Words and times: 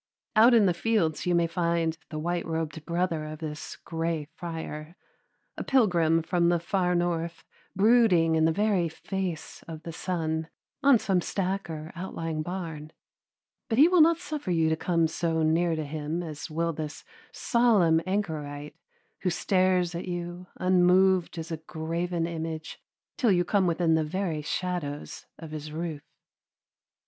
Out 0.35 0.55
in 0.55 0.65
the 0.65 0.73
fields 0.73 1.27
you 1.27 1.35
may 1.35 1.45
find 1.45 1.95
the 2.09 2.17
white 2.17 2.43
robed 2.47 2.83
brother 2.87 3.23
of 3.23 3.37
this 3.37 3.75
gray 3.85 4.25
friar, 4.33 4.95
a 5.57 5.63
pilgrim 5.63 6.23
from 6.23 6.49
the 6.49 6.59
far 6.59 6.95
north, 6.95 7.43
brooding 7.75 8.33
in 8.33 8.45
the 8.45 8.51
very 8.51 8.89
face 8.89 9.63
of 9.67 9.83
the 9.83 9.93
sun, 9.93 10.47
on 10.81 10.97
some 10.97 11.21
stack 11.21 11.69
or 11.69 11.91
outlying 11.95 12.41
barn, 12.41 12.91
but 13.69 13.77
he 13.77 13.87
will 13.87 14.01
not 14.01 14.17
suffer 14.17 14.49
you 14.49 14.69
to 14.69 14.75
come 14.75 15.07
so 15.07 15.43
near 15.43 15.75
to 15.75 15.85
him 15.85 16.23
as 16.23 16.49
will 16.49 16.73
this 16.73 17.03
solemn 17.31 18.01
anchorite 18.07 18.75
who 19.19 19.29
stares 19.29 19.93
at 19.93 20.07
you 20.07 20.47
unmoved 20.57 21.37
as 21.37 21.51
a 21.51 21.57
graven 21.57 22.25
image 22.25 22.79
till 23.17 23.31
you 23.31 23.45
come 23.45 23.67
within 23.67 23.93
the 23.93 24.03
very 24.03 24.41
shadows 24.41 25.27
of 25.37 25.51
his 25.51 25.71
roof. 25.71 26.01